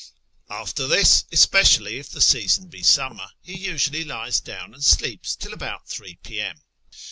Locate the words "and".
4.73-4.83